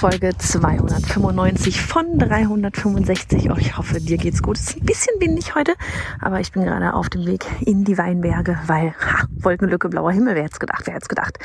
Folge 0.00 0.30
295 0.34 1.82
von 1.82 2.18
365. 2.18 3.50
Oh, 3.50 3.56
ich 3.58 3.76
hoffe, 3.76 4.00
dir 4.00 4.16
geht's 4.16 4.42
gut. 4.42 4.56
Es 4.56 4.70
ist 4.70 4.76
ein 4.78 4.86
bisschen 4.86 5.20
windig 5.20 5.54
heute, 5.54 5.74
aber 6.22 6.40
ich 6.40 6.52
bin 6.52 6.64
gerade 6.64 6.94
auf 6.94 7.10
dem 7.10 7.26
Weg 7.26 7.44
in 7.66 7.84
die 7.84 7.98
Weinberge, 7.98 8.58
weil 8.66 8.94
ha, 8.94 9.26
Wolkenlücke, 9.30 9.90
blauer 9.90 10.12
Himmel, 10.12 10.36
wer 10.36 10.44
hätte 10.44 10.58
gedacht, 10.58 10.86
wer 10.86 10.94
hätte 10.94 11.08
gedacht. 11.08 11.38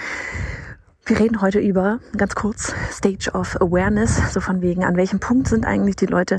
Wir 1.06 1.20
reden 1.20 1.42
heute 1.42 1.60
über, 1.60 2.00
ganz 2.16 2.34
kurz, 2.34 2.74
Stage 2.92 3.30
of 3.34 3.60
Awareness, 3.60 4.32
so 4.32 4.40
von 4.40 4.62
wegen, 4.62 4.86
an 4.86 4.96
welchem 4.96 5.20
Punkt 5.20 5.50
sind 5.50 5.66
eigentlich 5.66 5.98
die 5.98 6.06
Leute, 6.06 6.38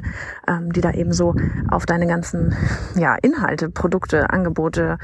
ähm, 0.48 0.73
die 0.73 0.80
da 0.80 0.92
eben 0.92 1.12
so 1.12 1.34
auf 1.68 1.84
deine 1.84 2.06
ganzen 2.06 2.56
ja, 2.95 3.16
Inhalte, 3.20 3.68
Produkte, 3.68 4.30
Angebote, 4.30 4.96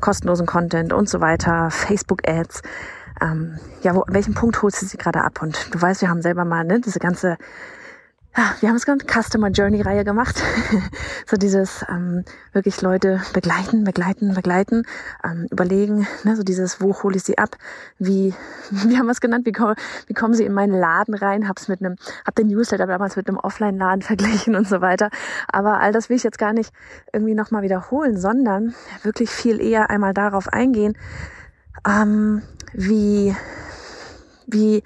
kostenlosen 0.00 0.44
Content 0.44 0.92
und 0.92 1.08
so 1.08 1.22
weiter, 1.22 1.70
Facebook-Ads, 1.70 2.60
ähm, 3.20 3.58
ja, 3.82 3.94
wo, 3.94 4.02
an 4.02 4.14
welchem 4.14 4.34
Punkt 4.34 4.62
holst 4.62 4.82
du 4.82 4.86
sie 4.86 4.98
gerade 4.98 5.22
ab? 5.22 5.42
Und 5.42 5.74
du 5.74 5.80
weißt, 5.80 6.00
wir 6.00 6.08
haben 6.08 6.22
selber 6.22 6.44
mal 6.44 6.64
ne, 6.64 6.80
diese 6.80 6.98
ganze, 6.98 7.36
ja, 8.36 8.54
wir 8.60 8.68
haben 8.68 8.76
es 8.76 8.84
genannt, 8.84 9.04
Customer 9.10 9.48
Journey 9.48 9.80
Reihe 9.82 10.04
gemacht. 10.04 10.40
so 11.26 11.36
dieses 11.36 11.84
ähm, 11.88 12.24
wirklich 12.52 12.80
Leute 12.82 13.20
begleiten, 13.32 13.84
begleiten, 13.84 14.34
begleiten, 14.34 14.84
ähm, 15.24 15.46
überlegen, 15.50 16.06
ne, 16.22 16.36
so 16.36 16.42
dieses, 16.42 16.80
wo 16.80 17.02
hole 17.02 17.16
ich 17.16 17.24
sie 17.24 17.38
ab? 17.38 17.56
Wie, 17.98 18.34
wie 18.70 18.96
haben 18.96 19.06
wir 19.06 19.12
es 19.12 19.20
genannt? 19.20 19.44
Wie, 19.46 19.54
wie 20.06 20.14
kommen 20.14 20.34
sie 20.34 20.44
in 20.44 20.52
meinen 20.52 20.78
Laden 20.78 21.14
rein? 21.14 21.48
Hab's 21.48 21.68
mit 21.68 21.80
einem, 21.80 21.96
hab 22.24 22.34
den 22.36 22.46
Newsletter 22.46 22.86
damals 22.86 23.16
mit 23.16 23.28
einem 23.28 23.38
Offline-Laden 23.38 24.02
verglichen 24.02 24.54
und 24.54 24.68
so 24.68 24.80
weiter. 24.80 25.10
Aber 25.50 25.80
all 25.80 25.92
das 25.92 26.08
will 26.08 26.16
ich 26.16 26.22
jetzt 26.22 26.38
gar 26.38 26.52
nicht 26.52 26.72
irgendwie 27.12 27.34
nochmal 27.34 27.62
wiederholen, 27.62 28.18
sondern 28.18 28.74
wirklich 29.02 29.30
viel 29.30 29.60
eher 29.60 29.90
einmal 29.90 30.14
darauf 30.14 30.48
eingehen, 30.48 30.96
ähm, 31.86 32.42
wie, 32.72 33.34
wie, 34.46 34.82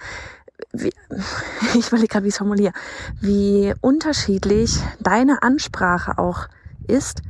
wie 0.73 0.93
ich 1.79 1.89
überlege 1.89 2.09
gerade, 2.09 2.25
wie 2.25 2.29
ich 2.29 2.35
es 2.35 2.39
formuliere, 2.39 2.73
wie 3.21 3.75
unterschiedlich 3.81 4.79
deine 5.01 5.43
Ansprache 5.43 6.19
auch 6.19 6.49
ist, 6.87 7.23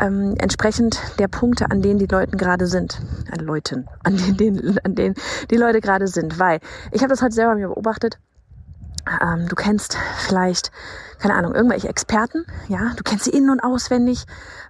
ähm, 0.00 0.34
entsprechend 0.38 1.00
der 1.18 1.28
Punkte, 1.28 1.70
an 1.70 1.82
denen 1.82 1.98
die 1.98 2.06
Leute 2.06 2.36
gerade 2.36 2.66
sind, 2.66 3.00
an 3.30 3.40
äh, 3.40 3.42
Leuten, 3.42 3.86
an 4.02 4.16
denen, 4.36 4.78
an 4.84 4.94
denen 4.94 5.14
die 5.50 5.56
Leute 5.56 5.80
gerade 5.80 6.08
sind, 6.08 6.38
weil 6.38 6.60
ich 6.90 7.02
habe 7.02 7.10
das 7.10 7.22
heute 7.22 7.34
selber 7.34 7.54
mir 7.54 7.68
beobachtet. 7.68 8.18
Ähm, 9.20 9.48
du 9.48 9.54
kennst 9.54 9.98
vielleicht, 10.18 10.70
keine 11.18 11.34
Ahnung, 11.34 11.54
irgendwelche 11.54 11.88
Experten, 11.88 12.46
ja, 12.68 12.92
du 12.96 13.02
kennst 13.02 13.24
sie 13.24 13.30
innen 13.30 13.50
und 13.50 13.60
auswendig, 13.60 14.24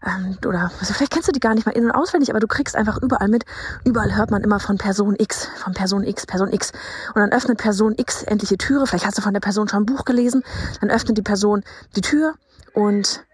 ähm, 0.04 0.36
oder 0.46 0.70
also 0.80 0.92
vielleicht 0.92 1.12
kennst 1.12 1.28
du 1.28 1.32
die 1.32 1.40
gar 1.40 1.54
nicht 1.54 1.66
mal 1.66 1.72
innen 1.72 1.90
und 1.90 1.96
auswendig, 1.96 2.30
aber 2.30 2.40
du 2.40 2.46
kriegst 2.46 2.76
einfach 2.76 3.00
überall 3.00 3.28
mit. 3.28 3.44
Überall 3.84 4.16
hört 4.16 4.30
man 4.30 4.42
immer 4.42 4.60
von 4.60 4.76
Person 4.76 5.16
X, 5.18 5.48
von 5.56 5.72
Person 5.72 6.04
X, 6.04 6.26
Person 6.26 6.52
X. 6.52 6.72
Und 7.14 7.20
dann 7.20 7.32
öffnet 7.32 7.58
Person 7.58 7.94
X 7.96 8.22
endlich 8.24 8.48
die 8.48 8.58
Türe. 8.58 8.86
Vielleicht 8.86 9.06
hast 9.06 9.18
du 9.18 9.22
von 9.22 9.32
der 9.32 9.40
Person 9.40 9.68
schon 9.68 9.82
ein 9.82 9.86
Buch 9.86 10.04
gelesen. 10.04 10.42
Dann 10.80 10.90
öffnet 10.90 11.16
die 11.16 11.22
Person 11.22 11.62
die 11.96 12.00
Tür 12.00 12.34
und 12.72 13.24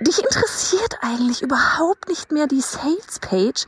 dich 0.00 0.22
interessiert 0.22 0.98
eigentlich 1.00 1.42
überhaupt 1.42 2.08
nicht 2.08 2.30
mehr 2.30 2.46
die 2.46 2.60
Sales 2.60 3.18
Page. 3.20 3.66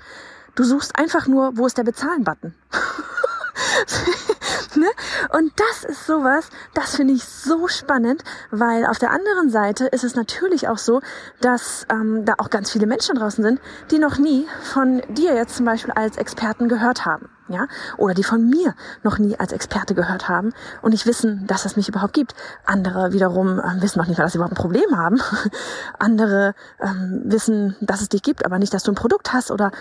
Du 0.55 0.65
suchst 0.65 0.97
einfach 0.97 1.27
nur, 1.27 1.57
wo 1.57 1.67
ist 1.67 1.79
der 1.79 1.85
Bezahlen-Button? 1.85 2.55
ne? 4.77 4.87
Und 5.31 5.53
das 5.57 5.85
ist 5.85 6.07
sowas, 6.07 6.49
das 6.75 6.97
finde 6.97 7.15
ich 7.15 7.25
so 7.25 7.69
spannend, 7.69 8.23
weil 8.51 8.87
auf 8.87 8.99
der 8.99 9.11
anderen 9.11 9.51
Seite 9.51 9.87
ist 9.87 10.05
es 10.05 10.15
natürlich 10.15 10.69
auch 10.69 10.79
so, 10.79 11.01
dass 11.41 11.87
ähm, 11.91 12.25
da 12.25 12.35
auch 12.39 12.51
ganz 12.51 12.71
viele 12.71 12.87
Menschen 12.87 13.17
draußen 13.17 13.43
sind, 13.43 13.61
die 13.91 13.99
noch 13.99 14.19
nie 14.19 14.47
von 14.63 15.03
dir 15.09 15.35
jetzt 15.35 15.57
zum 15.57 15.67
Beispiel 15.67 15.93
als 15.93 16.17
Experten 16.17 16.69
gehört 16.69 17.05
haben. 17.05 17.29
Ja, 17.47 17.67
oder 17.99 18.15
die 18.15 18.25
von 18.25 18.49
mir 18.49 18.75
noch 19.03 19.19
nie 19.19 19.39
als 19.39 19.53
Experte 19.53 19.95
gehört 19.95 20.31
haben 20.31 20.55
und 20.81 20.93
nicht 20.93 21.05
wissen, 21.05 21.47
dass 21.47 21.67
es 21.67 21.77
mich 21.77 21.91
überhaupt 21.91 22.15
gibt. 22.15 22.35
Andere 22.65 23.13
wiederum 23.13 23.59
äh, 23.59 23.83
wissen 23.83 23.99
noch 23.99 24.07
nicht 24.07 24.19
dass 24.19 24.33
sie 24.33 24.39
überhaupt 24.39 24.55
ein 24.55 24.63
Problem 24.63 24.97
haben. 24.97 25.21
Andere 25.99 26.55
ähm, 26.81 27.21
wissen, 27.27 27.77
dass 27.83 28.01
es 28.01 28.09
dich 28.09 28.23
gibt, 28.23 28.47
aber 28.47 28.59
nicht, 28.59 28.73
dass 28.73 28.83
du 28.83 28.93
ein 28.93 28.95
Produkt 28.95 29.35
hast 29.35 29.51
oder 29.51 29.73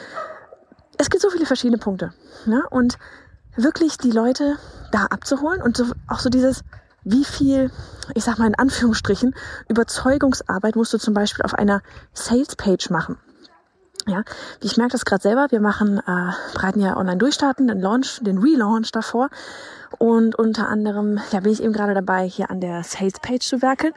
es 0.98 1.10
gibt 1.10 1.22
so 1.22 1.30
viele 1.30 1.46
verschiedene 1.46 1.78
Punkte. 1.78 2.14
Ne? 2.46 2.64
Und 2.70 2.98
wirklich 3.56 3.98
die 3.98 4.12
Leute 4.12 4.58
da 4.92 5.06
abzuholen 5.06 5.62
und 5.62 5.78
so, 5.78 5.86
auch 6.08 6.20
so 6.20 6.30
dieses, 6.30 6.64
wie 7.04 7.26
viel, 7.26 7.72
ich 8.14 8.24
sag 8.24 8.38
mal 8.38 8.48
in 8.48 8.56
Anführungsstrichen, 8.56 9.36
Überzeugungsarbeit 9.68 10.76
musst 10.76 10.94
du 10.94 10.98
zum 10.98 11.14
Beispiel 11.14 11.44
auf 11.44 11.54
einer 11.54 11.82
Sales-Page 12.14 12.90
machen. 12.90 13.18
Ja, 14.06 14.24
ich 14.62 14.76
merke 14.76 14.92
das 14.92 15.06
gerade 15.06 15.22
selber. 15.22 15.48
Wir 15.50 15.62
machen, 15.62 16.00
äh, 16.00 16.32
bereiten 16.54 16.82
ja 16.82 16.98
online 16.98 17.18
durchstarten, 17.18 17.68
den 17.68 17.80
Launch, 17.80 18.20
den 18.22 18.38
Relaunch 18.38 18.92
davor. 18.92 19.30
Und 19.98 20.36
unter 20.36 20.68
anderem, 20.68 21.20
ja, 21.32 21.40
bin 21.40 21.54
ich 21.54 21.64
eben 21.64 21.72
gerade 21.72 21.94
dabei, 21.94 22.28
hier 22.28 22.52
an 22.52 22.60
der 22.60 22.84
Sales-Page 22.84 23.46
zu 23.46 23.62
werkeln. 23.62 23.94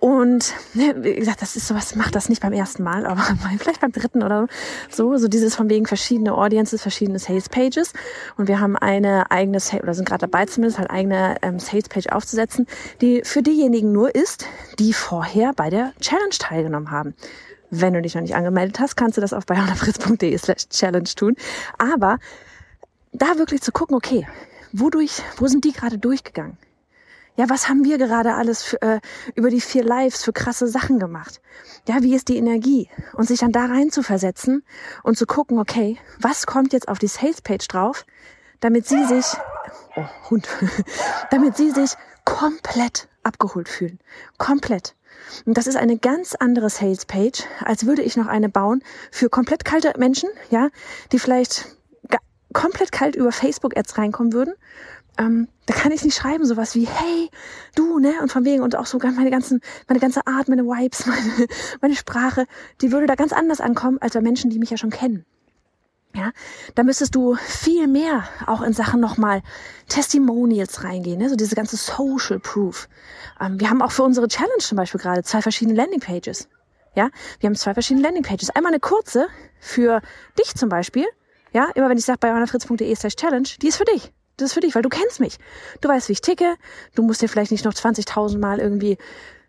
Und 0.00 0.54
ne, 0.72 0.94
wie 0.96 1.14
gesagt, 1.14 1.42
das 1.42 1.56
ist 1.56 1.68
sowas, 1.68 1.94
macht 1.94 2.14
das 2.14 2.30
nicht 2.30 2.40
beim 2.40 2.54
ersten 2.54 2.82
Mal, 2.82 3.04
aber 3.04 3.20
vielleicht 3.58 3.82
beim 3.82 3.92
dritten 3.92 4.22
oder 4.22 4.46
so. 4.88 5.18
So 5.18 5.28
dieses 5.28 5.54
von 5.54 5.68
wegen 5.68 5.84
verschiedene 5.84 6.34
Audiences, 6.34 6.80
verschiedene 6.80 7.18
Sales 7.18 7.50
Pages. 7.50 7.92
Und 8.38 8.48
wir 8.48 8.60
haben 8.60 8.76
eine 8.76 9.30
eigene, 9.30 9.58
oder 9.82 9.92
sind 9.92 10.08
gerade 10.08 10.26
dabei 10.26 10.46
zumindest, 10.46 10.78
halt 10.78 10.90
eigene 10.90 11.36
ähm, 11.42 11.58
Sales 11.58 11.90
Page 11.90 12.06
aufzusetzen, 12.08 12.66
die 13.02 13.20
für 13.24 13.42
diejenigen 13.42 13.92
nur 13.92 14.14
ist, 14.14 14.46
die 14.78 14.94
vorher 14.94 15.52
bei 15.52 15.68
der 15.68 15.92
Challenge 16.00 16.34
teilgenommen 16.38 16.90
haben. 16.90 17.14
Wenn 17.68 17.92
du 17.92 18.00
dich 18.00 18.14
noch 18.14 18.22
nicht 18.22 18.34
angemeldet 18.34 18.80
hast, 18.80 18.96
kannst 18.96 19.18
du 19.18 19.20
das 19.20 19.34
auf 19.34 19.44
bayonafritz.de 19.44 20.38
slash 20.38 20.70
challenge 20.70 21.10
tun. 21.14 21.36
Aber 21.76 22.18
da 23.12 23.36
wirklich 23.36 23.60
zu 23.60 23.70
gucken, 23.70 23.94
okay, 23.94 24.26
wodurch, 24.72 25.22
wo 25.36 25.46
sind 25.46 25.66
die 25.66 25.72
gerade 25.72 25.98
durchgegangen? 25.98 26.56
Ja, 27.36 27.48
was 27.48 27.68
haben 27.68 27.84
wir 27.84 27.98
gerade 27.98 28.34
alles 28.34 28.62
für, 28.62 28.82
äh, 28.82 29.00
über 29.34 29.50
die 29.50 29.60
vier 29.60 29.84
Lives 29.84 30.24
für 30.24 30.32
krasse 30.32 30.66
Sachen 30.66 30.98
gemacht? 30.98 31.40
Ja, 31.88 32.02
wie 32.02 32.14
ist 32.14 32.28
die 32.28 32.36
Energie? 32.36 32.90
Und 33.14 33.28
sich 33.28 33.40
dann 33.40 33.52
da 33.52 33.66
rein 33.66 33.90
zu 33.90 34.02
versetzen 34.02 34.64
und 35.02 35.16
zu 35.16 35.26
gucken, 35.26 35.58
okay, 35.58 35.98
was 36.20 36.46
kommt 36.46 36.72
jetzt 36.72 36.88
auf 36.88 36.98
die 36.98 37.06
Salespage 37.06 37.66
drauf, 37.68 38.04
damit 38.60 38.86
sie 38.86 39.04
sich, 39.06 39.26
oh, 39.96 40.04
Hund, 40.30 40.48
damit 41.30 41.56
sie 41.56 41.70
sich 41.70 41.92
komplett 42.24 43.08
abgeholt 43.22 43.68
fühlen. 43.68 43.98
Komplett. 44.38 44.94
Und 45.44 45.56
das 45.56 45.66
ist 45.66 45.76
eine 45.76 45.98
ganz 45.98 46.34
andere 46.34 46.70
Salespage, 46.70 47.44
als 47.64 47.86
würde 47.86 48.02
ich 48.02 48.16
noch 48.16 48.26
eine 48.26 48.48
bauen 48.48 48.82
für 49.10 49.28
komplett 49.28 49.64
kalte 49.64 49.92
Menschen, 49.98 50.30
ja, 50.50 50.68
die 51.12 51.18
vielleicht 51.18 51.76
komplett 52.52 52.90
kalt 52.90 53.14
über 53.14 53.32
Facebook-Ads 53.32 53.96
reinkommen 53.96 54.32
würden 54.32 54.54
ähm, 55.18 55.48
da 55.66 55.74
kann 55.74 55.92
ich 55.92 56.04
nicht 56.04 56.16
schreiben 56.16 56.44
sowas 56.44 56.74
wie 56.74 56.86
hey 56.86 57.30
du 57.74 57.98
ne 57.98 58.14
und 58.22 58.30
von 58.30 58.44
wegen 58.44 58.62
und 58.62 58.76
auch 58.76 58.86
sogar 58.86 59.12
meine 59.12 59.30
ganzen 59.30 59.60
meine 59.88 60.00
ganze 60.00 60.26
Art 60.26 60.48
meine 60.48 60.64
Vibes 60.64 61.06
meine, 61.06 61.46
meine 61.80 61.96
Sprache 61.96 62.46
die 62.80 62.92
würde 62.92 63.06
da 63.06 63.14
ganz 63.14 63.32
anders 63.32 63.60
ankommen 63.60 63.98
als 64.00 64.14
bei 64.14 64.20
Menschen 64.20 64.50
die 64.50 64.58
mich 64.58 64.70
ja 64.70 64.76
schon 64.76 64.90
kennen 64.90 65.24
ja, 66.14 66.32
da 66.74 66.82
müsstest 66.82 67.14
du 67.14 67.36
viel 67.36 67.86
mehr 67.86 68.24
auch 68.46 68.62
in 68.62 68.72
Sachen 68.72 69.00
nochmal 69.00 69.42
Testimonials 69.88 70.82
reingehen, 70.82 71.18
ne? 71.18 71.28
so 71.28 71.36
diese 71.36 71.54
ganze 71.54 71.76
Social 71.76 72.40
Proof. 72.40 72.88
Ähm, 73.40 73.60
wir 73.60 73.70
haben 73.70 73.80
auch 73.80 73.92
für 73.92 74.02
unsere 74.02 74.26
Challenge 74.26 74.58
zum 74.58 74.76
Beispiel 74.76 75.00
gerade 75.00 75.22
zwei 75.22 75.40
verschiedene 75.40 75.76
Landingpages. 75.76 76.48
Ja, 76.96 77.10
wir 77.38 77.46
haben 77.46 77.54
zwei 77.54 77.74
verschiedene 77.74 78.02
Landingpages. 78.04 78.50
Einmal 78.50 78.72
eine 78.72 78.80
kurze 78.80 79.28
für 79.60 80.00
dich 80.36 80.54
zum 80.56 80.68
Beispiel. 80.68 81.06
Ja, 81.52 81.68
immer 81.76 81.88
wenn 81.88 81.98
ich 81.98 82.04
sage 82.04 82.18
bei 82.20 82.32
annafritz.de 82.32 82.94
slash 82.96 83.14
challenge, 83.14 83.50
die 83.62 83.68
ist 83.68 83.76
für 83.76 83.84
dich. 83.84 84.12
Das 84.40 84.50
ist 84.50 84.54
für 84.54 84.60
dich, 84.60 84.74
weil 84.74 84.82
du 84.82 84.88
kennst 84.88 85.20
mich. 85.20 85.38
Du 85.80 85.88
weißt, 85.88 86.08
wie 86.08 86.12
ich 86.12 86.20
ticke. 86.20 86.56
Du 86.94 87.02
musst 87.02 87.20
dir 87.22 87.28
vielleicht 87.28 87.50
nicht 87.50 87.64
noch 87.64 87.74
20.000 87.74 88.38
Mal 88.38 88.58
irgendwie 88.58 88.96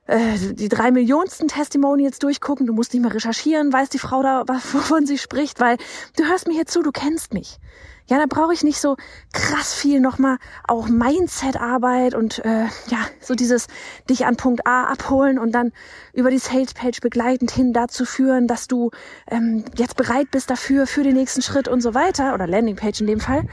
äh, 0.07 0.37
die 0.37 0.67
drei 0.67 0.91
Millionsten 0.91 1.47
Testimonials 1.47 2.19
durchgucken. 2.19 2.65
Du 2.65 2.73
musst 2.73 2.93
nicht 2.93 3.01
mehr 3.01 3.13
recherchieren, 3.13 3.71
weiß 3.71 3.89
die 3.89 3.99
Frau 3.99 4.21
da, 4.21 4.43
wovon 4.73 5.05
sie 5.05 5.17
spricht, 5.17 5.59
weil 5.59 5.77
du 6.17 6.25
hörst 6.25 6.47
mir 6.47 6.53
hier 6.53 6.65
zu, 6.65 6.81
du 6.81 6.91
kennst 6.91 7.33
mich. 7.33 7.59
Ja, 8.07 8.17
da 8.17 8.25
brauche 8.27 8.53
ich 8.53 8.63
nicht 8.63 8.81
so 8.81 8.97
krass 9.31 9.73
viel 9.73 10.01
nochmal 10.01 10.37
auch 10.67 10.89
Mindset-Arbeit 10.89 12.13
und 12.13 12.43
äh, 12.43 12.65
ja, 12.87 12.97
so 13.21 13.35
dieses 13.35 13.67
dich 14.09 14.25
an 14.25 14.35
Punkt 14.35 14.67
A 14.67 14.83
abholen 14.83 15.39
und 15.39 15.53
dann 15.53 15.71
über 16.11 16.29
die 16.29 16.39
Sales-Page 16.39 16.99
begleitend 16.99 17.51
hin 17.51 17.71
dazu 17.71 18.03
führen, 18.03 18.47
dass 18.47 18.67
du 18.67 18.91
ähm, 19.27 19.63
jetzt 19.77 19.95
bereit 19.95 20.29
bist 20.31 20.49
dafür, 20.49 20.87
für 20.87 21.03
den 21.03 21.13
nächsten 21.13 21.41
Schritt 21.41 21.69
und 21.69 21.79
so 21.79 21.93
weiter, 21.93 22.33
oder 22.33 22.47
Landingpage 22.47 22.99
in 22.99 23.07
dem 23.07 23.21
Fall. 23.21 23.45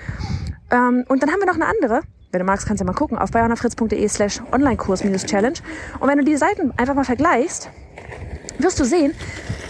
Ähm, 0.70 1.04
und 1.08 1.22
dann 1.22 1.30
haben 1.30 1.40
wir 1.40 1.46
noch 1.46 1.54
eine 1.54 1.66
andere, 1.66 2.02
wenn 2.30 2.40
du 2.40 2.44
magst, 2.44 2.66
kannst 2.66 2.80
du 2.80 2.84
mal 2.84 2.92
gucken, 2.92 3.18
auf 3.18 3.30
bayonafritz.de 3.30 4.08
slash 4.08 4.40
Online-Kurs-Challenge. 4.52 5.58
Und 5.98 6.08
wenn 6.08 6.18
du 6.18 6.24
die 6.24 6.36
Seiten 6.36 6.72
einfach 6.76 6.94
mal 6.94 7.04
vergleichst, 7.04 7.70
wirst 8.58 8.78
du 8.78 8.84
sehen, 8.84 9.14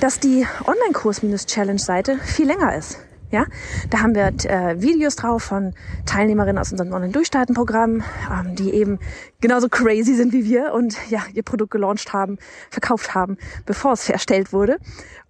dass 0.00 0.18
die 0.18 0.46
Online-Kurs-Challenge-Seite 0.66 2.18
viel 2.18 2.46
länger 2.46 2.76
ist. 2.76 2.98
Ja, 3.30 3.44
da 3.90 4.00
haben 4.00 4.14
wir 4.14 4.28
äh, 4.28 4.80
Videos 4.80 5.14
drauf 5.14 5.42
von 5.42 5.74
Teilnehmerinnen 6.06 6.58
aus 6.58 6.72
unserem 6.72 6.94
Online-Durchstarten-Programm, 6.94 8.02
ähm, 8.32 8.56
die 8.56 8.72
eben 8.72 8.98
genauso 9.42 9.68
crazy 9.68 10.14
sind 10.14 10.32
wie 10.32 10.46
wir 10.46 10.72
und 10.72 10.96
ja, 11.10 11.20
ihr 11.34 11.42
Produkt 11.42 11.72
gelauncht 11.72 12.14
haben, 12.14 12.38
verkauft 12.70 13.14
haben, 13.14 13.36
bevor 13.66 13.92
es 13.92 14.08
erstellt 14.08 14.54
wurde. 14.54 14.78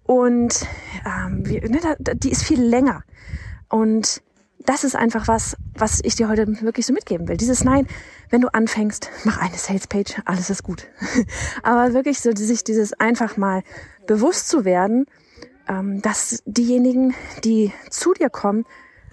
Und 0.03 0.65
ähm, 1.05 1.45
wir, 1.45 1.69
ne, 1.69 1.79
da, 1.99 2.13
die 2.13 2.31
ist 2.31 2.43
viel 2.43 2.61
länger. 2.63 3.03
Und 3.67 4.21
das 4.69 4.83
ist 4.83 4.95
einfach 4.95 5.27
was, 5.27 5.57
was 5.73 5.99
ich 6.03 6.13
dir 6.13 6.29
heute 6.29 6.45
wirklich 6.61 6.85
so 6.85 6.93
mitgeben 6.93 7.27
will. 7.27 7.37
Dieses 7.37 7.63
Nein, 7.63 7.87
wenn 8.29 8.41
du 8.41 8.49
anfängst, 8.53 9.09
mach 9.23 9.39
eine 9.41 9.55
Sales-Page, 9.55 10.21
alles 10.25 10.51
ist 10.51 10.61
gut. 10.61 10.87
Aber 11.63 11.95
wirklich 11.95 12.21
so 12.21 12.29
sich 12.35 12.63
dieses 12.63 12.93
einfach 12.93 13.35
mal 13.35 13.63
bewusst 14.05 14.47
zu 14.47 14.65
werden, 14.65 15.07
ähm, 15.67 16.03
dass 16.03 16.43
diejenigen, 16.45 17.15
die 17.43 17.73
zu 17.89 18.13
dir 18.13 18.29
kommen, 18.29 18.65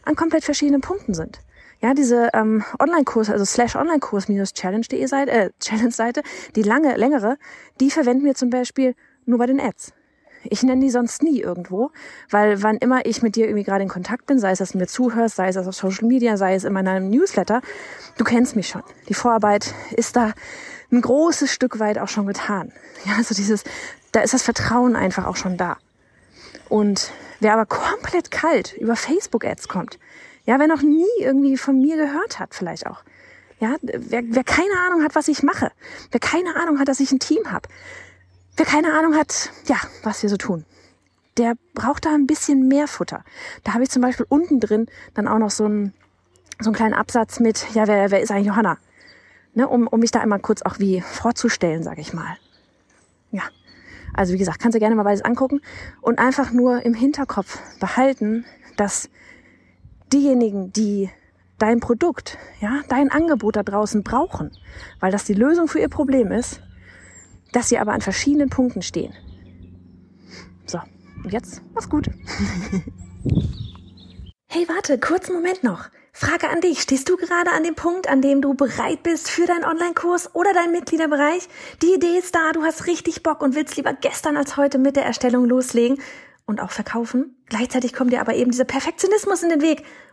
an 0.04 0.14
komplett 0.14 0.44
verschiedenen 0.44 0.82
Punkten 0.82 1.14
sind. 1.14 1.40
Ja, 1.80 1.94
diese 1.94 2.28
ähm, 2.34 2.62
Online-Kurs, 2.78 3.30
also 3.30 3.46
slash 3.46 3.76
Online-Kurs-Challenge.de 3.76 5.06
Seite, 5.06 5.30
äh, 5.30 5.50
Challenge-Seite, 5.60 6.20
die 6.54 6.64
lange, 6.64 6.96
längere, 6.96 7.38
die 7.80 7.90
verwenden 7.90 8.26
wir 8.26 8.34
zum 8.34 8.50
Beispiel 8.50 8.94
nur 9.24 9.38
bei 9.38 9.46
den 9.46 9.58
Ads. 9.58 9.94
Ich 10.50 10.62
nenne 10.62 10.80
die 10.80 10.90
sonst 10.90 11.22
nie 11.22 11.40
irgendwo, 11.40 11.90
weil 12.30 12.62
wann 12.62 12.76
immer 12.76 13.06
ich 13.06 13.22
mit 13.22 13.36
dir 13.36 13.46
irgendwie 13.46 13.64
gerade 13.64 13.82
in 13.82 13.88
Kontakt 13.88 14.26
bin, 14.26 14.38
sei 14.38 14.52
es, 14.52 14.58
dass 14.58 14.72
du 14.72 14.78
mir 14.78 14.86
zuhörst, 14.86 15.36
sei 15.36 15.48
es 15.48 15.56
auf 15.56 15.74
Social 15.74 16.06
Media, 16.06 16.36
sei 16.36 16.54
es 16.54 16.64
in 16.64 16.72
meinem 16.72 17.10
Newsletter, 17.10 17.62
du 18.16 18.24
kennst 18.24 18.56
mich 18.56 18.68
schon. 18.68 18.82
Die 19.08 19.14
Vorarbeit 19.14 19.74
ist 19.92 20.16
da 20.16 20.32
ein 20.92 21.00
großes 21.00 21.52
Stück 21.52 21.78
weit 21.78 21.98
auch 21.98 22.08
schon 22.08 22.26
getan. 22.26 22.72
Ja, 23.04 23.14
also 23.16 23.34
dieses, 23.34 23.64
da 24.12 24.20
ist 24.20 24.34
das 24.34 24.42
Vertrauen 24.42 24.96
einfach 24.96 25.26
auch 25.26 25.36
schon 25.36 25.56
da. 25.56 25.76
Und 26.68 27.12
wer 27.40 27.52
aber 27.52 27.66
komplett 27.66 28.30
kalt 28.30 28.74
über 28.74 28.96
Facebook-Ads 28.96 29.68
kommt, 29.68 29.98
ja, 30.44 30.58
wer 30.58 30.68
noch 30.68 30.82
nie 30.82 31.06
irgendwie 31.20 31.56
von 31.56 31.80
mir 31.80 31.96
gehört 31.96 32.38
hat, 32.38 32.54
vielleicht 32.54 32.86
auch, 32.86 33.02
ja, 33.58 33.76
wer, 33.82 34.22
wer 34.24 34.44
keine 34.44 34.78
Ahnung 34.86 35.02
hat, 35.02 35.14
was 35.14 35.28
ich 35.28 35.42
mache, 35.42 35.72
wer 36.10 36.20
keine 36.20 36.56
Ahnung 36.56 36.78
hat, 36.78 36.88
dass 36.88 37.00
ich 37.00 37.10
ein 37.10 37.18
Team 37.18 37.50
habe, 37.50 37.68
wer 38.56 38.66
keine 38.66 38.92
Ahnung 38.92 39.14
hat, 39.14 39.50
ja, 39.66 39.76
was 40.02 40.22
wir 40.22 40.30
so 40.30 40.36
tun, 40.36 40.64
der 41.36 41.54
braucht 41.74 42.06
da 42.06 42.14
ein 42.14 42.26
bisschen 42.26 42.68
mehr 42.68 42.88
Futter. 42.88 43.24
Da 43.64 43.74
habe 43.74 43.84
ich 43.84 43.90
zum 43.90 44.02
Beispiel 44.02 44.26
unten 44.28 44.60
drin 44.60 44.86
dann 45.14 45.28
auch 45.28 45.38
noch 45.38 45.50
so 45.50 45.64
einen, 45.64 45.92
so 46.60 46.70
einen 46.70 46.76
kleinen 46.76 46.94
Absatz 46.94 47.40
mit, 47.40 47.66
ja, 47.74 47.86
wer, 47.86 48.10
wer 48.10 48.20
ist 48.20 48.30
eigentlich 48.30 48.46
Johanna? 48.46 48.78
Ne, 49.54 49.68
um, 49.68 49.86
um 49.86 50.00
mich 50.00 50.10
da 50.10 50.20
einmal 50.20 50.40
kurz 50.40 50.62
auch 50.62 50.78
wie 50.78 51.00
vorzustellen, 51.00 51.82
sage 51.82 52.00
ich 52.00 52.12
mal. 52.12 52.36
Ja, 53.30 53.42
also 54.12 54.32
wie 54.34 54.38
gesagt, 54.38 54.60
kannst 54.60 54.74
du 54.74 54.78
gerne 54.78 54.94
mal 54.96 55.02
beides 55.02 55.24
angucken 55.24 55.60
und 56.00 56.18
einfach 56.18 56.52
nur 56.52 56.82
im 56.84 56.94
Hinterkopf 56.94 57.58
behalten, 57.80 58.44
dass 58.76 59.08
diejenigen, 60.12 60.72
die 60.72 61.10
dein 61.58 61.80
Produkt, 61.80 62.38
ja, 62.60 62.82
dein 62.88 63.10
Angebot 63.10 63.56
da 63.56 63.62
draußen 63.62 64.02
brauchen, 64.02 64.50
weil 65.00 65.10
das 65.10 65.24
die 65.24 65.34
Lösung 65.34 65.68
für 65.68 65.80
ihr 65.80 65.88
Problem 65.88 66.30
ist, 66.32 66.60
dass 67.52 67.68
sie 67.68 67.78
aber 67.78 67.92
an 67.92 68.00
verschiedenen 68.00 68.50
Punkten 68.50 68.82
stehen. 68.82 69.12
So, 70.66 70.78
und 71.24 71.32
jetzt 71.32 71.62
mach's 71.74 71.88
gut. 71.88 72.08
hey, 74.48 74.68
warte, 74.68 74.98
kurzen 74.98 75.34
Moment 75.34 75.62
noch. 75.62 75.88
Frage 76.12 76.48
an 76.48 76.62
dich. 76.62 76.80
Stehst 76.80 77.10
du 77.10 77.16
gerade 77.18 77.50
an 77.50 77.62
dem 77.62 77.74
Punkt, 77.74 78.08
an 78.08 78.22
dem 78.22 78.40
du 78.40 78.54
bereit 78.54 79.02
bist 79.02 79.30
für 79.30 79.44
deinen 79.44 79.64
Online-Kurs 79.64 80.34
oder 80.34 80.54
deinen 80.54 80.72
Mitgliederbereich? 80.72 81.46
Die 81.82 81.92
Idee 81.92 82.16
ist 82.18 82.34
da, 82.34 82.52
du 82.52 82.62
hast 82.62 82.86
richtig 82.86 83.22
Bock 83.22 83.42
und 83.42 83.54
willst 83.54 83.76
lieber 83.76 83.92
gestern 83.92 84.38
als 84.38 84.56
heute 84.56 84.78
mit 84.78 84.96
der 84.96 85.04
Erstellung 85.04 85.44
loslegen 85.44 86.00
und 86.46 86.62
auch 86.62 86.70
verkaufen. 86.70 87.36
Gleichzeitig 87.46 87.92
kommt 87.92 88.12
dir 88.14 88.22
aber 88.22 88.34
eben 88.34 88.50
dieser 88.50 88.64
Perfektionismus 88.64 89.42
in 89.42 89.50
den 89.50 89.60
Weg 89.60 89.84